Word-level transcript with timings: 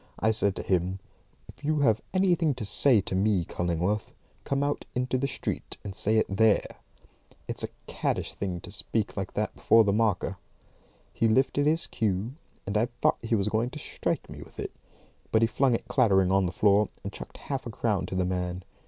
I 0.17 0.31
said 0.31 0.55
to 0.55 0.63
him, 0.63 0.97
"If 1.47 1.63
you 1.63 1.81
have 1.81 2.01
anything 2.11 2.55
to 2.55 2.65
say 2.65 3.01
to 3.01 3.13
me, 3.13 3.45
Cullingworth, 3.45 4.11
come 4.45 4.63
out 4.63 4.83
into 4.95 5.15
the 5.15 5.27
street 5.27 5.77
and 5.83 5.93
say 5.93 6.17
it 6.17 6.25
there. 6.27 6.65
It's 7.47 7.63
a 7.63 7.69
caddish 7.85 8.33
thing 8.33 8.61
to 8.61 8.71
speak 8.71 9.15
like 9.15 9.33
that 9.33 9.53
before 9.53 9.83
the 9.83 9.93
marker." 9.93 10.37
He 11.13 11.27
lifted 11.27 11.67
his 11.67 11.85
cue, 11.85 12.33
and 12.65 12.77
I 12.79 12.87
thought 13.03 13.19
he 13.21 13.35
was 13.35 13.47
going 13.49 13.69
to 13.69 13.77
strike 13.77 14.27
me 14.27 14.41
with 14.41 14.59
it; 14.59 14.71
but 15.31 15.43
he 15.43 15.47
flung 15.47 15.75
it 15.75 15.87
clattering 15.87 16.31
on 16.31 16.47
the 16.47 16.51
floor, 16.51 16.89
and 17.03 17.13
chucked 17.13 17.37
half 17.37 17.67
a 17.67 17.69
crown 17.69 18.07
to 18.07 18.15
the 18.15 18.25
man. 18.25 18.63